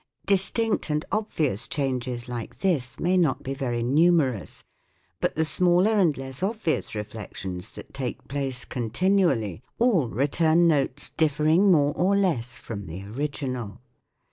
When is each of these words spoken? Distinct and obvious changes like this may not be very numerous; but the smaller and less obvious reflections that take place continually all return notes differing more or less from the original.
Distinct 0.25 0.89
and 0.89 1.05
obvious 1.11 1.67
changes 1.67 2.27
like 2.27 2.57
this 2.57 2.99
may 2.99 3.17
not 3.17 3.43
be 3.43 3.53
very 3.53 3.83
numerous; 3.83 4.63
but 5.19 5.35
the 5.35 5.45
smaller 5.45 5.99
and 5.99 6.17
less 6.17 6.41
obvious 6.41 6.95
reflections 6.95 7.69
that 7.75 7.93
take 7.93 8.27
place 8.27 8.65
continually 8.65 9.61
all 9.77 10.07
return 10.07 10.67
notes 10.67 11.11
differing 11.11 11.71
more 11.71 11.93
or 11.93 12.15
less 12.15 12.57
from 12.57 12.87
the 12.87 13.03
original. 13.05 13.79